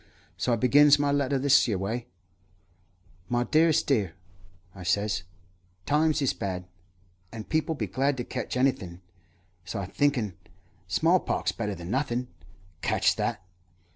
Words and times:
So 0.35 0.51
I 0.51 0.55
begins 0.55 0.97
my 0.97 1.11
letter 1.11 1.37
this 1.37 1.67
yer 1.67 1.77
way: 1.77 2.07
'My 3.29 3.43
dearest 3.43 3.85
dear,' 3.85 4.15
I 4.73 4.81
says, 4.81 5.21
'times 5.85 6.23
es 6.23 6.33
bad, 6.33 6.65
and 7.31 7.47
people 7.47 7.75
be 7.75 7.85
glad 7.85 8.17
to 8.17 8.23
catch 8.23 8.57
anything; 8.57 9.01
so 9.63 9.79
I, 9.79 9.85
thinkin' 9.85 10.33
small 10.87 11.19
pox 11.19 11.51
better 11.51 11.75
than 11.75 11.91
nothin', 11.91 12.29
catched 12.81 13.17
that. 13.17 13.43